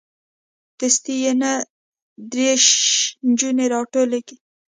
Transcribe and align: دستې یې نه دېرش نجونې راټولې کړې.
دستې 0.79 1.13
یې 1.23 1.33
نه 1.41 1.51
دېرش 2.33 2.67
نجونې 3.27 3.65
راټولې 3.73 4.19
کړې. 4.27 4.35